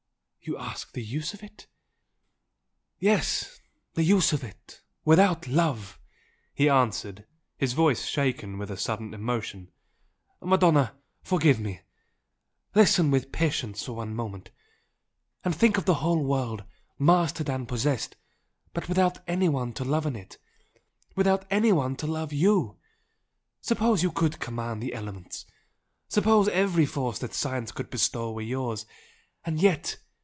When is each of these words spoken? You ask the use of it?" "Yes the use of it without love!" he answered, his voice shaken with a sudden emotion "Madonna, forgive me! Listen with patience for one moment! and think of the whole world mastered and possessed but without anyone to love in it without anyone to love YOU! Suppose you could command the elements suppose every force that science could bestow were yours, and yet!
You 0.43 0.57
ask 0.57 0.93
the 0.93 1.03
use 1.03 1.35
of 1.35 1.43
it?" 1.43 1.67
"Yes 2.99 3.61
the 3.93 4.03
use 4.03 4.33
of 4.33 4.43
it 4.43 4.81
without 5.05 5.47
love!" 5.47 5.99
he 6.55 6.67
answered, 6.67 7.27
his 7.59 7.73
voice 7.73 8.05
shaken 8.07 8.57
with 8.57 8.71
a 8.71 8.75
sudden 8.75 9.13
emotion 9.13 9.69
"Madonna, 10.41 10.95
forgive 11.21 11.59
me! 11.59 11.81
Listen 12.73 13.11
with 13.11 13.31
patience 13.31 13.83
for 13.85 13.93
one 13.93 14.15
moment! 14.15 14.49
and 15.45 15.55
think 15.55 15.77
of 15.77 15.85
the 15.85 15.93
whole 16.01 16.23
world 16.25 16.63
mastered 16.97 17.47
and 17.47 17.67
possessed 17.67 18.15
but 18.73 18.89
without 18.89 19.19
anyone 19.29 19.73
to 19.73 19.85
love 19.85 20.07
in 20.07 20.15
it 20.15 20.39
without 21.15 21.45
anyone 21.51 21.95
to 21.97 22.07
love 22.07 22.33
YOU! 22.33 22.79
Suppose 23.61 24.01
you 24.01 24.11
could 24.11 24.39
command 24.39 24.81
the 24.81 24.95
elements 24.95 25.45
suppose 26.07 26.47
every 26.47 26.87
force 26.87 27.19
that 27.19 27.35
science 27.35 27.71
could 27.71 27.91
bestow 27.91 28.31
were 28.31 28.41
yours, 28.41 28.87
and 29.45 29.61
yet! 29.61 29.97